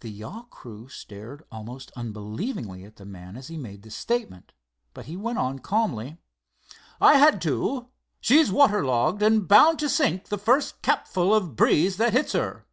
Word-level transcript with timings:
The 0.00 0.08
yawl 0.08 0.44
crew 0.44 0.88
stared 0.88 1.42
almost 1.52 1.92
unbelievingly 1.94 2.82
at 2.86 2.96
the 2.96 3.04
man 3.04 3.36
as 3.36 3.48
he 3.48 3.58
made 3.58 3.82
this 3.82 3.94
statement, 3.94 4.54
but 4.94 5.04
he 5.04 5.18
went 5.18 5.36
on 5.36 5.58
calmly: 5.58 6.16
"I 6.98 7.18
had 7.18 7.42
to. 7.42 7.90
She's 8.22 8.50
water 8.50 8.82
logged, 8.82 9.20
and 9.20 9.46
bound 9.46 9.78
to 9.80 9.90
sink 9.90 10.28
the 10.30 10.38
first 10.38 10.80
capful 10.80 11.34
of 11.34 11.56
breeze 11.56 11.98
that 11.98 12.14
hits 12.14 12.32
her." 12.32 12.64